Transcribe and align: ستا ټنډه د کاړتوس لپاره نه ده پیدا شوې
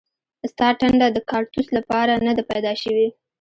ستا 0.51 0.67
ټنډه 0.79 1.07
د 1.11 1.17
کاړتوس 1.29 1.67
لپاره 1.77 2.13
نه 2.25 2.31
ده 2.37 2.43
پیدا 2.51 2.73
شوې 2.83 3.07